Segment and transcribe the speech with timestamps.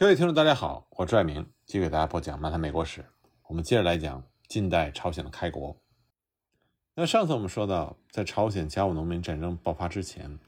[0.00, 3.02] 各位听众，大家好，我是爱明，继续给大家播讲《漫谈美国史》。
[3.48, 5.76] 我们接着来讲近代朝鲜的开国。
[6.94, 10.38] 那上次我们说到，在朝鲜甲午农民战争爆发之前，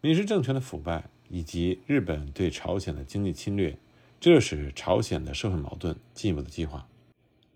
[0.00, 3.76] 民事政权的腐败以及日本对朝鲜的经济侵略，
[4.20, 6.86] 这使朝鲜的社会矛盾进一步的激化。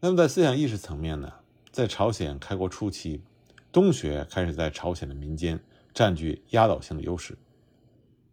[0.00, 1.34] 那么在思想意识层面呢，
[1.70, 3.22] 在朝鲜开国初期，
[3.70, 5.60] 东学开始在朝鲜的民间
[5.92, 7.38] 占据压倒性的优势。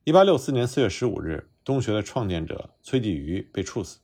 [0.06, 1.51] 一八六四年四月十五日。
[1.64, 4.00] 东学的创建者崔继瑜被处死。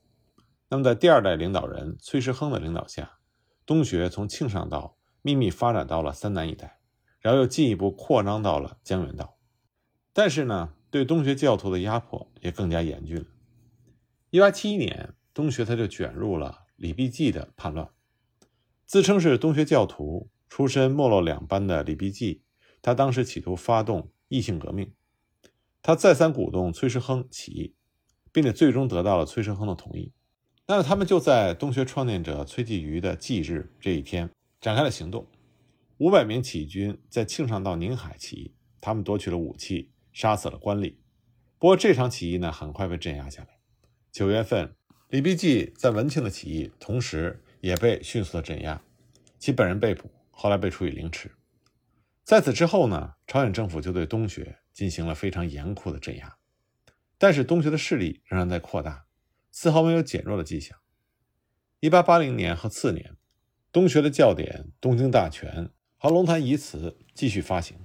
[0.70, 3.20] 那么，在第二代领导人崔世亨的领导下，
[3.66, 6.80] 东学从庆尚道秘密发展到了三南一带，
[7.20, 9.38] 然后又进一步扩张到了江原道。
[10.14, 13.26] 但是呢，对东学教徒的压迫也更加严峻了。
[14.30, 17.90] 一八七一年，东学他就卷入了李必济的叛乱。
[18.86, 22.44] 自称是东学教徒、出身没落两班的李必济，
[22.82, 24.94] 他当时企图发动异姓革命。
[25.82, 27.76] 他再三鼓动崔世亨起义，
[28.32, 30.12] 并且最终得到了崔世亨的同意。
[30.68, 35.26] 那么，他们就在东学创建者崔继瑜的忌日这一天展开了行动。
[36.00, 40.98] 五百名起义军在庆尚道宁海起义，他们夺取了武器，杀死了官吏。
[41.58, 43.50] 不过，这场起义呢，很快被镇压下来。
[44.12, 44.76] 九月份，
[45.10, 48.82] 李必继在文庆的起义，同时也被迅速的镇压，
[49.40, 51.32] 其本人被捕，后来被处以凌迟。
[52.24, 54.58] 在此之后呢，朝鲜政府就对东学。
[54.78, 56.38] 进行了非常严酷的镇压，
[57.18, 59.08] 但是东学的势力仍然在扩大，
[59.50, 60.78] 丝毫没有减弱的迹象。
[61.80, 63.16] 一八八零年和次年，
[63.72, 65.66] 东学的教典《东京大全》
[65.98, 67.76] 和《龙潭遗词》继续发行。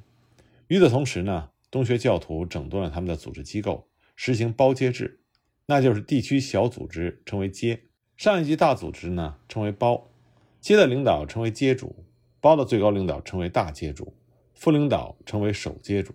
[0.67, 5.23] 与此同时呢，东学教徒整顿了他们的组织机构，实行包阶制，
[5.65, 7.85] 那就是地区小组织称为阶，
[8.19, 10.11] 上一级大组织呢称为包，
[10.61, 12.05] 阶的领导称为阶主，
[12.39, 14.15] 包的最高领导称为大阶主，
[14.53, 16.15] 副领导称为首阶主。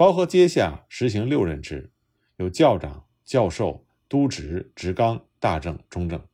[0.00, 1.92] 包和阶下实行六任制，
[2.38, 6.26] 有教长、教授、督职、职纲、大正、中正，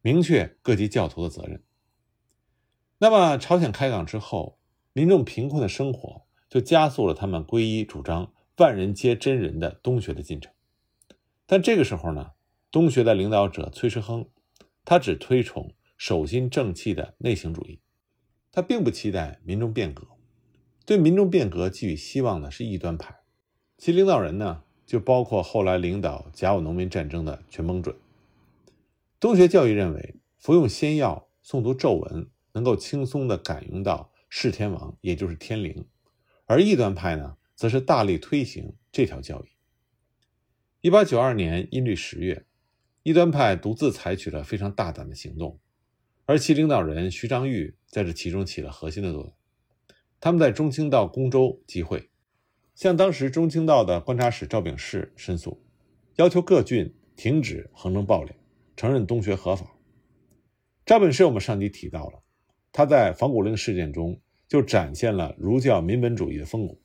[0.00, 1.60] 明确各级教徒的责任。
[2.98, 4.60] 那么，朝鲜开港之后，
[4.92, 10.52] 民众贫困的生活就加速了他们皈依主张万人皆真人的东学的进程。
[11.46, 12.30] 但这个时候呢，
[12.70, 14.28] 东学的领导者崔世亨，
[14.84, 17.80] 他只推崇守心正气的内省主义，
[18.52, 20.06] 他并不期待民众变革。
[20.90, 23.20] 对民众变革寄予希望的是异端派，
[23.78, 27.94] 其领导人呢，就包括后来领导甲午农民战争的全琫准。
[29.20, 35.86] 东学教育认为，服用仙药、诵读咒文，能够轻松地感应到释天王，也就是天灵。
[36.46, 39.50] 而异端派呢，则是大力推行这条教育。
[40.80, 42.46] 一八九二年阴历十月，
[43.04, 45.60] 异端派独自采取了非常大胆的行动，
[46.24, 49.32] 而其领导人徐章玉在这其中起了核心的作用。
[50.20, 52.10] 他们在中清道公州集会，
[52.74, 55.64] 向当时中清道的观察使赵炳士申诉，
[56.16, 58.34] 要求各郡停止横征暴敛，
[58.76, 59.78] 承认东学合法。
[60.84, 62.22] 赵炳士我们上集提到了，
[62.70, 66.82] 他在仿古令事件中就展现了儒教民本主义的风骨。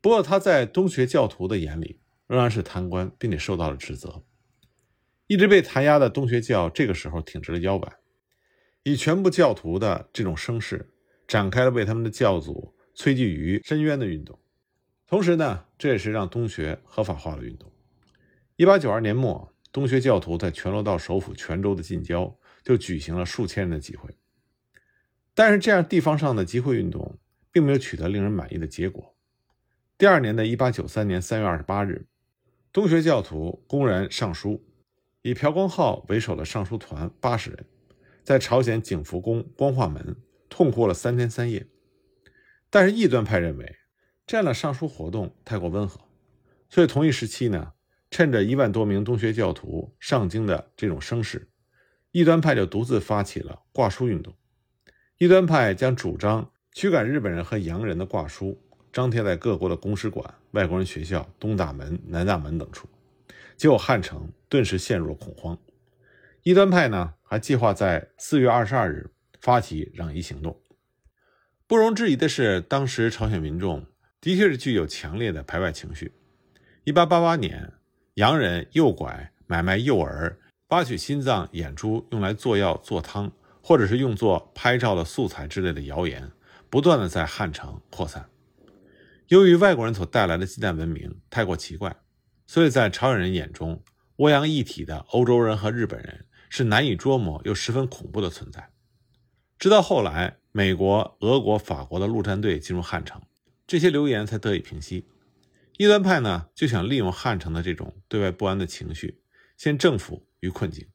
[0.00, 4.24] 不过他在东学教徒的眼里仍然是贪官，并且受到了指责。
[5.28, 7.98] 一直被弹压的东学教这个时候挺直了腰板，
[8.82, 10.92] 以全部教徒的这种声势。
[11.30, 14.36] 展开了为他们的教祖崔继瑜申冤的运动，
[15.06, 17.70] 同时呢，这也是让东学合法化的运动。
[18.56, 24.10] 一八九二年末，东学教徒在全罗道首府泉州的近郊就举行了数千人的集会，
[25.32, 27.16] 但是这样地方上的集会运动
[27.52, 29.14] 并没有取得令人满意的结果。
[29.96, 32.08] 第二年的一八九三年三月二十八日，
[32.72, 34.66] 东学教徒公然上书，
[35.22, 37.66] 以朴光浩为首的上书团八十人，
[38.24, 40.16] 在朝鲜景福宫光化门。
[40.50, 41.66] 痛哭了三天三夜，
[42.68, 43.76] 但是异端派认为
[44.26, 46.00] 这样的上书活动太过温和，
[46.68, 47.72] 所以同一时期呢，
[48.10, 51.48] 趁着一万多名东学教徒上京的这种声势，
[52.10, 54.34] 异端派就独自发起了挂书运动。
[55.16, 58.60] 异端派将主张驱赶日本人和洋人的挂书
[58.92, 62.88] 张贴在各国的公使馆、外国人学校、东大门、南大门等处，
[63.56, 65.56] 结果汉城顿时陷入了恐慌。
[66.42, 69.10] 异端派呢，还计划在四月二十二日。
[69.40, 70.60] 发起攘夷行动，
[71.66, 73.86] 不容置疑的是，当时朝鲜民众
[74.20, 76.12] 的确是具有强烈的排外情绪。
[76.84, 77.72] 一八八八年，
[78.14, 80.38] 洋人诱拐、买卖幼儿、
[80.68, 83.32] 挖取心脏、眼珠用来做药、做汤，
[83.62, 86.30] 或者是用作拍照的素材之类的谣言，
[86.68, 88.28] 不断的在汉城扩散。
[89.28, 91.96] 由于外国人所带来的近代文明太过奇怪，
[92.46, 93.82] 所以在朝鲜人眼中，
[94.16, 98.70] 窝洋一体的欧洲人和日本人是难以捉摸又十分恐怖的存在。
[99.60, 103.20] 直到后来，美国、俄国、法国的陆战队进入汉城，
[103.66, 105.06] 这些流言才得以平息。
[105.76, 109.20] 异端派呢，就想利用汉城的这种对外不安的情绪，
[109.58, 110.88] 陷政府于困境。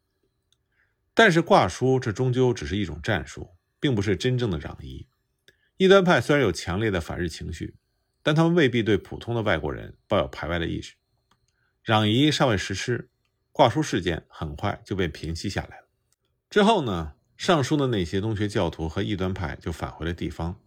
[1.14, 5.08] 但是挂书这终究只是一种战术，并不是真正的攘夷。
[5.78, 7.76] 异端派虽然有强烈的反日情绪，
[8.24, 10.96] 但他们未必对普通的外国人抱有排外的意识。
[11.86, 13.12] 攘夷尚未实施，
[13.52, 15.88] 挂书事件很快就被平息下来了。
[16.50, 20.60] 之后呢，上书的那些东学教徒和异端派就返回了地方，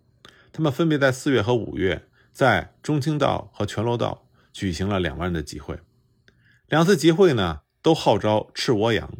[0.53, 5.79] 他们分别在四月和五月在中清道和全罗道举行了两万人的集会。
[6.67, 9.11] 两次集会呢，都号召赤窝羊。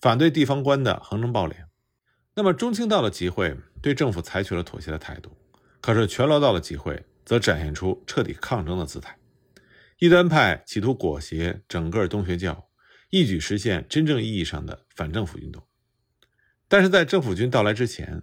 [0.00, 1.66] 反对地方官的横征暴敛，
[2.34, 5.36] 那么中清道的集会对政府采取了妥协的态度，
[5.82, 9.18] 可是全罗道的集会则展现出彻底抗争的姿态。
[9.98, 12.66] 异端派企图裹挟整个东学教，
[13.10, 15.62] 一举实现真正意义上的反政府运动。
[16.70, 18.22] 但是在政府军到来之前，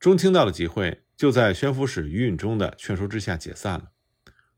[0.00, 3.92] 中清道的集会就在宣抚使于允中的劝说之下解散了。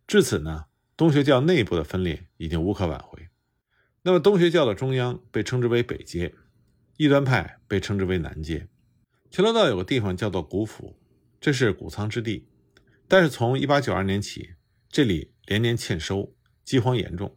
[0.07, 0.67] 至此呢，
[0.97, 3.29] 东学教内部的分裂已经无可挽回。
[4.03, 6.33] 那么东学教的中央被称之为北街。
[6.97, 8.69] 异端派被称之为南街，
[9.29, 10.97] 全罗道有个地方叫做古府，
[11.41, 12.49] 这是谷仓之地。
[13.09, 14.51] 但是从1892年起，
[14.89, 17.37] 这里连年欠收，饥荒严重。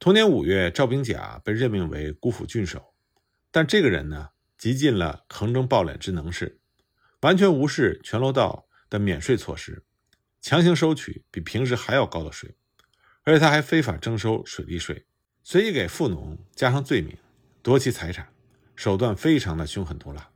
[0.00, 2.94] 同年五月，赵炳甲被任命为古府郡守，
[3.52, 6.60] 但这个人呢，极尽了横征暴敛之能事，
[7.20, 9.84] 完全无视全罗道的免税措施，
[10.42, 12.56] 强行收取比平时还要高的税，
[13.22, 15.06] 而且他还非法征收水利税，
[15.42, 17.16] 随意给富农加上罪名，
[17.62, 18.28] 夺其财产。
[18.74, 20.30] 手段非常的凶狠毒辣。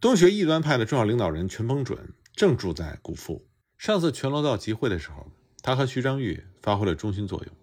[0.00, 3.46] 东学异端派的重要领导人全鹏准正住在古富。
[3.76, 5.30] 上次全罗道集会的时候，
[5.62, 7.54] 他和徐章玉发挥了中心作用。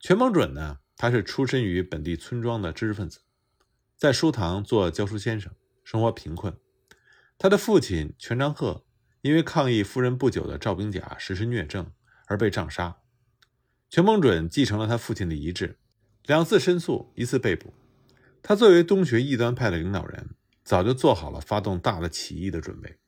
[0.00, 3.20] 全鹏准呢，他是出身于本地村庄的知识分子，
[3.96, 5.52] 在书堂做教书先生，
[5.84, 6.56] 生活贫困。
[7.38, 8.84] 他的父亲全章鹤
[9.20, 11.92] 因为抗议夫人不久的赵炳甲实施虐政
[12.26, 12.96] 而被杖杀。
[13.88, 15.78] 全硼准继承了他父亲的遗志，
[16.24, 17.74] 两次申诉，一次被捕。
[18.42, 20.30] 他作为东学异端派的领导人，
[20.64, 22.98] 早就做好了发动大的起义的准备。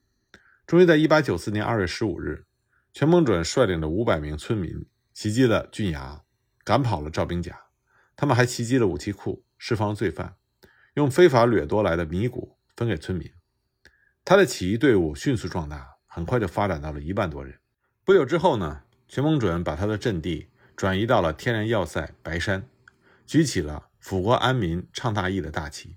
[0.66, 2.46] 终于在1894年2月15日，
[2.92, 6.20] 全硼准率领着500名村民袭击了郡衙，
[6.62, 7.64] 赶跑了赵炳甲。
[8.14, 10.36] 他们还袭击了武器库，释放罪犯，
[10.94, 13.31] 用非法掠夺来的米谷分给村民。
[14.25, 17.58] 他的起义队伍迅速壮大，很快就发展到了一万多人。
[18.05, 22.69] 不久之后呢，全硼准把他的阵地转移到了天然要塞白山，
[23.26, 23.91] 举起了。
[24.05, 25.96] 抚国安民、倡大义的大旗。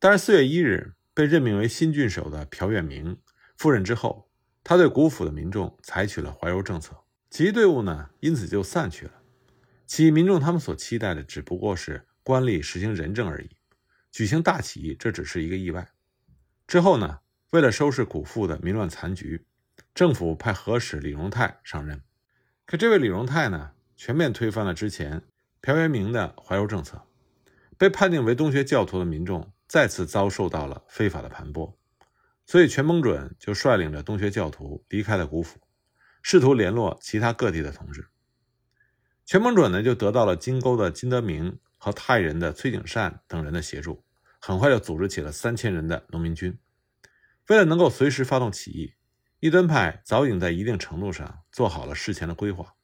[0.00, 3.16] 但是四月一日被任命为新郡守的朴远明
[3.56, 4.28] 赴任之后，
[4.64, 6.96] 他对古府的民众采取了怀柔政策，
[7.30, 9.12] 起义队伍呢因此就散去了。
[9.86, 13.50] 起义民众他们所期待的只不过是官吏实行仁政而已，
[14.10, 15.90] 举行大起义这只是一个意外。
[16.66, 17.20] 之后呢，
[17.50, 19.46] 为了收拾古府的民乱残局，
[19.94, 22.02] 政府派和使李荣泰上任。
[22.66, 25.22] 可这位李荣泰呢，全面推翻了之前。
[25.62, 27.06] 朴元明的怀柔政策，
[27.76, 31.74] 被判定为东学教徒的民众再次遭受到了非法的盘剥，
[32.46, 35.58] 所以全硼准就率领着东学教徒离开了古府，
[36.22, 38.08] 试图联络其他各地的同志。
[39.26, 44.04] 全硼准呢就得到了金沟的金德明和泰人的崔景善等人的协助，
[44.38, 46.56] 很快就组织起了三千人的农民军。
[47.48, 48.94] 为了能够随时发动起义，
[49.40, 52.74] 异端派早已在一定程度上做好了事前的规划。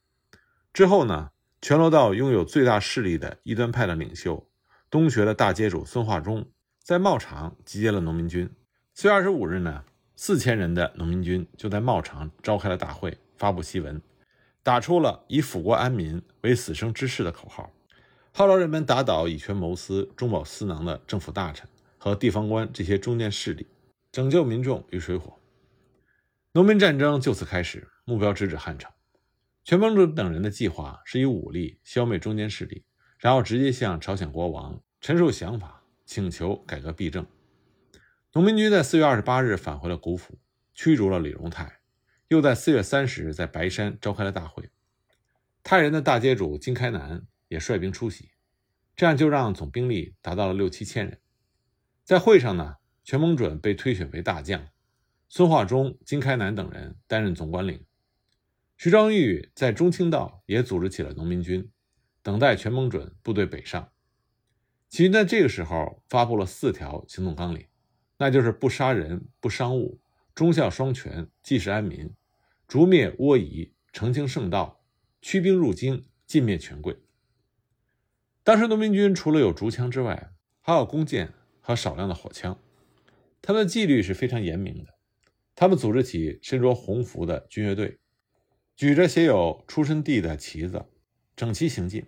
[0.73, 1.31] 之后呢？
[1.59, 4.47] 全罗道拥有最大势力的异端派的领袖
[4.91, 6.47] 东学的大街主孙化忠，
[6.83, 8.47] 在茂场集结了农民军。
[8.93, 9.83] 四月二十五日呢，
[10.15, 13.99] 四千人的农民军就在茂场召开了大会，发布檄文，
[14.61, 17.71] 打出了以抚国安民为死生之誓的口号，
[18.37, 21.67] 号召人们打倒以权谋私、中饱私囊的政府大臣
[21.97, 23.65] 和地方官这些中间势力，
[24.11, 25.39] 拯救民众于水火。
[26.51, 28.91] 农民战争就此开始，目标直指汉城。
[29.63, 32.83] 全硼准等人的计划是以武力消灭中间势力，
[33.17, 37.25] 然后直接向朝鲜国王陈述想法，请求改革弊政。
[38.33, 40.37] 农民军在四月二十八日返回了古府，
[40.75, 41.79] 驱逐了李荣泰，
[42.27, 44.69] 又在四月三十日在白山召开了大会。
[45.63, 48.31] 泰人的大街主金开南也率兵出席，
[48.95, 51.19] 这样就让总兵力达到了六七千人。
[52.03, 54.67] 在会上呢，全硼准被推选为大将，
[55.29, 57.85] 孙化忠、金开南等人担任总管领。
[58.77, 61.71] 徐章玉在中清道也组织起了农民军，
[62.21, 63.91] 等待全硼准部队北上。
[64.87, 67.65] 起义在这个时候发布了四条行动纲领，
[68.17, 69.99] 那就是不杀人、不伤物、
[70.33, 72.13] 忠孝双全、济世安民、
[72.67, 74.83] 逐灭倭夷、澄清圣道、
[75.21, 76.97] 驱兵入京、尽灭权贵。
[78.47, 82.57] 当时农民军除了有竹枪之外，还有弓箭和少量的火枪。
[83.41, 84.93] 他们的纪律是非常严明的，
[85.53, 87.99] 他们组织起身着红服的军乐队。
[88.77, 90.85] 举着写有出生地的旗子，
[91.35, 92.05] 整齐行进。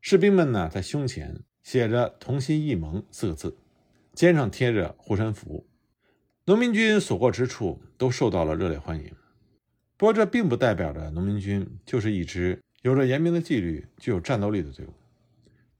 [0.00, 3.56] 士兵们呢在胸前写着“同心义盟”四个字，
[4.12, 5.68] 肩上贴着护身符。
[6.46, 9.14] 农民军所过之处都受到了热烈欢迎。
[9.96, 14.94] 不过，这并不代表着农民军就是一支有着严明的纪律、具有战斗力的队伍。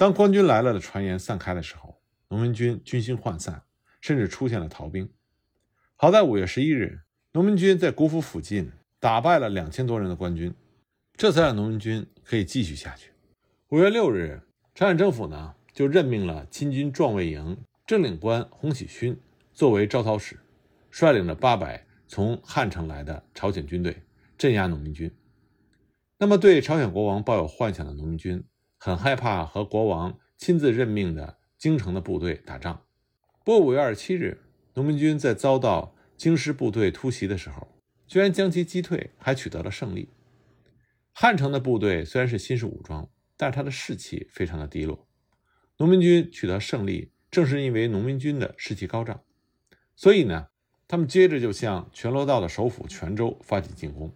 [0.01, 3.65] 当官军来了的传言散开的时候，农民军军心涣散，
[4.01, 5.07] 甚至出现了逃兵。
[5.95, 7.03] 好在五月十一日，
[7.33, 10.55] 农民军在古府附近打败了两千多人的官军，
[11.19, 13.11] 这才让农民军可以继续下去。
[13.69, 14.41] 五月六日，
[14.75, 19.21] 朝鲜政府呢就任命了亲军壮卫营正领官洪喜勋
[19.53, 20.41] 作为招讨使，
[20.91, 23.95] 率领着八百从汉城来的朝鲜军队
[24.39, 25.15] 镇压农民军。
[26.17, 28.43] 那么，对朝鲜国王抱有幻想的农民军
[28.83, 32.83] 很害怕和国王亲自任命的京城的部队打仗。
[33.45, 34.41] 不过，五月二十七日。
[34.75, 37.69] 农民军在遭到京师部队突袭的时候，
[38.07, 40.09] 居然将其击退，还取得了胜利。
[41.13, 45.07] 汉城的部队虽然是新式武装，但是他的士气非常的低落。
[45.77, 49.21] 农民军取得胜利，正是因为农民军的士气高涨。
[49.95, 50.47] 所以呢，
[50.89, 54.15] 他们接着就向全罗道的首府泉州发起进攻，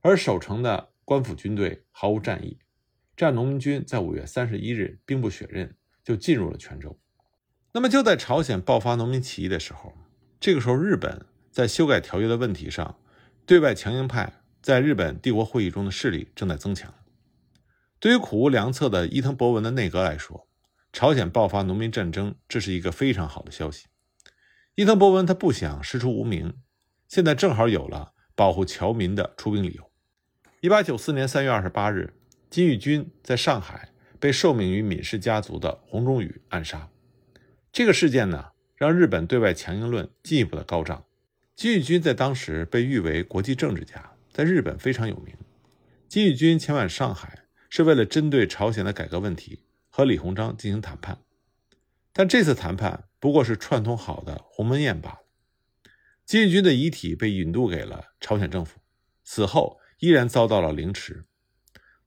[0.00, 2.58] 而守城的官府军队毫无战意，
[3.16, 6.98] 这样农民军在五月三十一日兵不血刃就进入了泉州。
[7.72, 9.94] 那么就在朝鲜爆发农民起义的时候，
[10.38, 12.98] 这个时候日本在修改条约的问题上，
[13.46, 16.92] 对外强硬派在日本帝国会议中的势力正在增强。
[17.98, 20.46] 对于苦无良策的伊藤博文的内阁来说，
[20.92, 23.86] 朝鲜爆发农民战争这是一个非常好的消息。
[24.74, 26.54] 伊藤博文他不想师出无名，
[27.08, 29.90] 现在正好有了保护侨民的出兵理由。
[30.60, 32.12] 一八九四年三月二十八日，
[32.56, 36.88] 金玉君在上海被受命于闵氏家族的洪忠宇暗杀。
[37.70, 41.04] 这个事件呢，让日本对外强硬论进一步的高涨。
[41.54, 45.36] 金宇君在当时被誉为国际政治家，在日本非常有名。
[46.08, 49.60] 金宇君前往上海是为了针对朝鲜的改革问题
[49.90, 51.18] 和李鸿章进行谈判，
[52.14, 55.18] 但这次谈判不过是串通好的鸿门宴罢了。
[56.24, 58.80] 金宇君的遗体被引渡给了朝鲜政府，
[59.24, 61.26] 死后依然遭到了凌迟。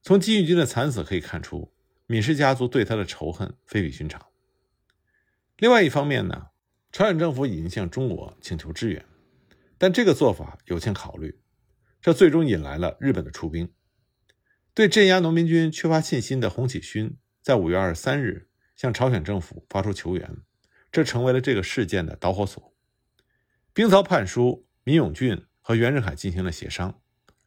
[0.02, 1.72] 从金玉君的惨死可以看出，
[2.06, 4.26] 闵氏家族对他的仇恨非比寻常。
[5.58, 6.48] 另外一方面呢，
[6.90, 9.04] 朝鲜政府已经向中国请求支援，
[9.76, 11.38] 但这个做法有欠考虑，
[12.00, 13.70] 这最终引来了日本的出兵。
[14.72, 20.38] 对镇压农民军缺乏信心的洪启勋，在五月二十三日向朝鲜政府发出求援，
[20.90, 22.74] 这成为了这个事件的导火索。
[23.74, 27.02] 兵曹判书闵永俊和袁世凯进行了协商，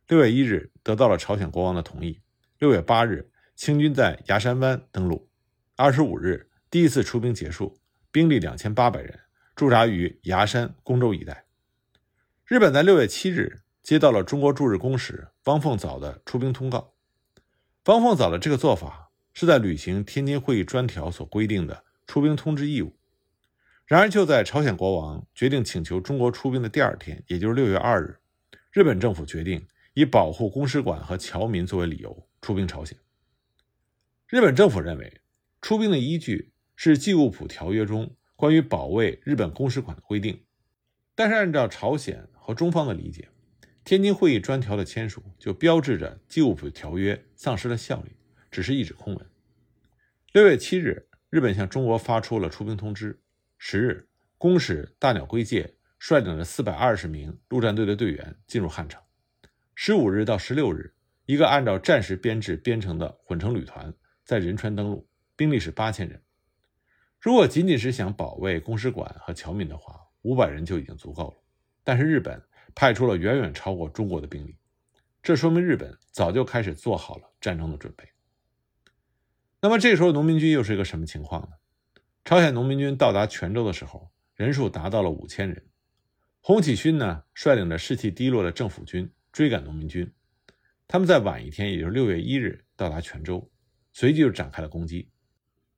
[0.08, 2.22] 六月一日得到了朝鲜国王的同意。
[2.64, 5.28] 六月八日，清军在牙山湾登陆，
[5.76, 7.78] 二十五日第一次出兵结束。
[8.10, 9.20] 兵力两千八百人
[9.54, 11.44] 驻扎于牙山、公州一带。
[12.46, 16.94] 日本在六月七日接到了中国驻日公使汪凤藻的出兵通告。
[17.88, 22.96] 汪凤藻的这个做法是在履行天津会议专条所规定的出兵通知义务。
[23.86, 28.20] 然而，就在朝鲜国王决定请求中国出兵的第二天，也就是六月二日，
[28.72, 32.96] 日本政府决定以保护公使馆和侨民作为理由出兵朝鲜。
[34.28, 35.22] 日本政府认为，
[35.60, 36.52] 出兵的依据。
[36.76, 40.44] 是《济务浦条约》中关于保卫日本公使馆的规定，
[41.14, 43.30] 但是按照朝鲜和中方的理解，
[43.86, 48.18] 天津会议专条的签署就标志着《济务浦条约》丧失了效力，
[48.50, 49.26] 只是一纸空文。
[50.32, 53.22] 六月七日，日本向中国发出了出兵通知。
[53.60, 54.10] 十日，
[54.40, 59.00] 公使大鸟圭介率领着四百二十名陆战队的队员进入汉城。
[59.76, 63.94] 十五日到十六日，一个按照战时编制编成的混成旅团
[64.26, 66.22] 在仁川登陆，兵力是八千人。
[67.20, 71.38] 如果仅仅是想保卫公使馆和侨民的话，五百人就已经足够了。
[71.84, 72.42] 但是日本
[72.76, 74.58] 派出了远远超过中国的兵力，
[75.22, 78.04] 这说明日本早就开始做好了战争的准备。
[79.62, 81.50] 那么这时候农民军又是一个什么情况呢？
[82.26, 85.66] 朝鲜农民军到达泉州的时候，人数达到了五千人。
[86.42, 90.12] 洪启勋呢，率领着士气低落的政府军追赶农民军，
[90.94, 93.50] 他们在晚一天，也就是六月一日到达泉州，
[93.94, 95.10] 随即就展开了攻击。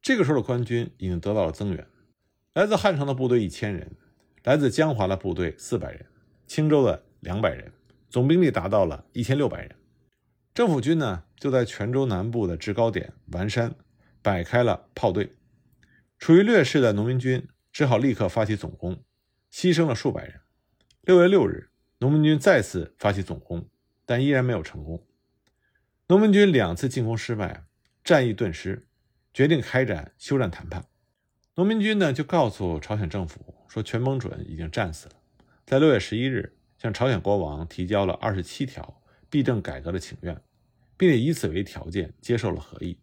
[0.02, 1.88] 这个时候的官军已经得到了增援，
[2.54, 3.96] 来自汉城的部队一千人，
[4.44, 6.06] 来自江华的部队四百人，
[6.48, 7.72] 青州的两百人，
[8.10, 9.74] 总兵力达到了一千六百人。
[10.54, 13.74] 政府军呢就在泉州南部的制高点完山
[14.22, 15.38] 摆开了炮队，
[16.20, 19.02] 处于劣势的农民军只好立刻发起总攻，
[19.50, 20.42] 牺牲了数百人。
[21.04, 21.70] 六月六日，
[22.00, 23.66] 农民军再次发起总攻，
[24.06, 25.06] 但依然没有成功。
[26.08, 27.66] 农民军两次进攻失败，
[28.04, 28.88] 战役顿失。
[29.34, 30.86] 决定开展休战谈判，
[31.56, 35.16] 农民军呢就告诉朝鲜政府说，全琡准已经战死了。
[35.66, 40.42] 在六月十一日，向朝鲜国王提交了二十七条币政改革的请愿，
[40.96, 42.98] 并且以此为条件接受了和议。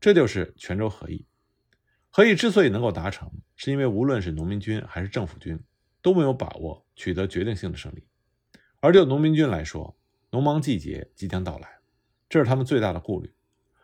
[0.00, 1.26] 这就是泉州合议。
[2.10, 5.58] 合议之所以能够达成，是因为无论是农民军还是政府军
[6.00, 8.06] 都没有把握取得决定性的胜利。
[8.78, 9.95] 而就农民军来说，
[10.30, 11.78] 农忙季节即将到来，
[12.28, 13.32] 这是他们最大的顾虑。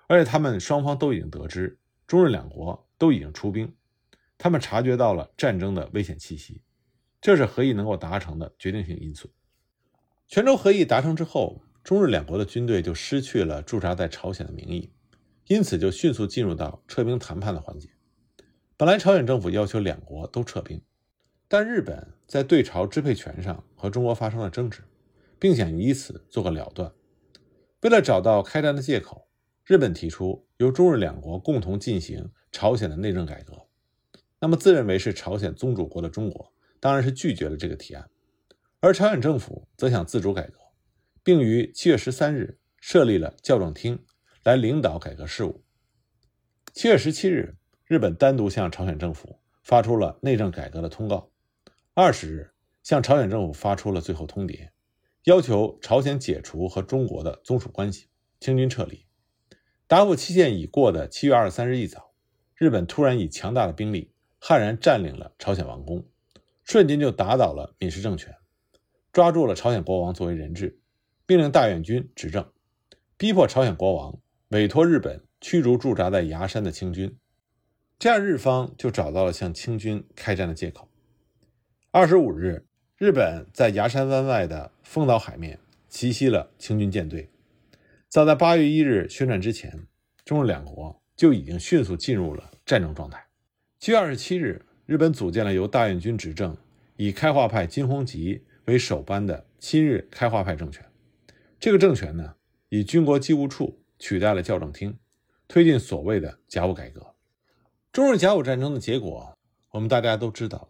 [0.08, 3.74] 而且他们双方都已经得知，中日两国都已经出兵，
[4.36, 6.60] 他们察觉到了战争的危险气息，
[7.20, 9.30] 这是合议能够达成的决定性因素。
[10.28, 14.92] 泉州合议达成之后，中日两国的军队就失去了驻扎在朝鲜的名义，
[15.46, 17.88] 因此就迅速进入到撤兵谈判的环节。
[18.76, 20.82] 本来朝鲜政府要求两国都撤兵，
[21.48, 24.82] 但日本在对朝支配权上和中国发生了争执，
[25.42, 26.92] 并想以此做个了断。
[27.80, 29.26] 为了找到开战的借口，
[29.64, 33.66] 日本提出由中日两国共同进行朝鲜的内政改革。
[34.38, 38.08] 那么，自认为是朝鲜宗主国的中国当然是拒绝了这个提案，
[38.78, 40.60] 而朝鲜政府则想自主改革，
[41.24, 43.98] 并于七月十三日设立了校正厅
[44.44, 45.64] 来领导改革事务。
[46.72, 47.56] 七月十七日。
[47.84, 51.28] 日本单独向朝鲜政府发出了内政改革的通告，
[51.92, 52.50] 二十日
[52.82, 54.70] 向朝鲜政府发出了最后通牒，
[55.24, 58.08] 要求朝鲜解除和中国的宗属关系，
[58.40, 59.06] 清军撤离。
[59.86, 62.12] 答复期限已过的七月二十三日一早，
[62.56, 66.04] 日本突然以强大的兵力悍然占领了朝鲜王宫，
[66.64, 68.34] 瞬间就打倒了闵氏政权，
[69.12, 70.80] 抓住了朝鲜国王作为人质，
[71.24, 72.50] 并令大院军执政，
[73.16, 77.16] 逼迫朝鲜国王委托日本驱逐驻扎在牙山的清军。
[77.98, 80.88] 这样，日方就找到了向清军开战的借口。
[81.92, 82.66] 二十五日，
[83.02, 87.28] 日本在牙山湾外的丰岛海面奇袭了清军舰队。
[88.08, 89.88] 早在八月一日宣战之前，
[90.24, 93.26] 中日两国就已经迅速进入了战争状态。
[93.80, 96.56] 七月二十七日，日本组建了由大院军执政、
[96.94, 100.88] 以开化派金弘吉为首班的亲日开化派政权。
[101.58, 102.36] 这个政权呢，
[102.68, 104.96] 以军国机务处取代了校正厅，
[105.48, 107.16] 推进所谓的甲午改革。
[107.90, 109.36] 中日甲午战争的结果，
[109.72, 110.68] 我们大家都知道。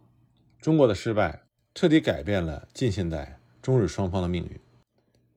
[0.62, 1.41] 中国的失败
[1.74, 4.60] 彻底改变了近现代中日双方的命运。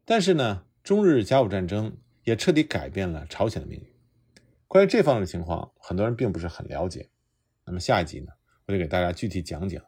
[0.03, 3.87] 但是呢，中日甲午战争也彻底改变了朝鲜的命运。
[4.67, 7.07] 关于这方面的情况，很多人并不是很了解。
[7.63, 8.31] 那么下一集呢，
[8.65, 9.81] 我就给大家具体讲讲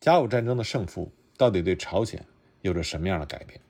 [0.00, 2.24] 甲午战争的胜负到底对朝鲜
[2.62, 3.60] 有着什么样的改变。